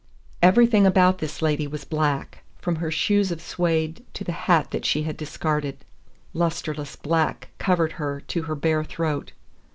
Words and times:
Everything 0.41 0.87
about 0.87 1.19
this 1.19 1.43
lady 1.43 1.67
was 1.67 1.85
black, 1.85 2.41
from 2.57 2.77
her 2.77 2.89
shoes 2.89 3.29
of 3.31 3.37
suède 3.37 4.01
to 4.15 4.23
the 4.23 4.31
hat 4.31 4.71
that 4.71 4.83
she 4.83 5.03
had 5.03 5.15
discarded; 5.15 5.77
lusterless 6.33 6.95
black 6.95 7.49
covered 7.59 7.91
her 8.01 8.19
to 8.21 8.41
her 8.41 8.55
bare 8.55 8.83
throat. 8.83 9.31